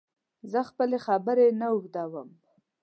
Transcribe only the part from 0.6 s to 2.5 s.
خپلي خبري نه اوږدوم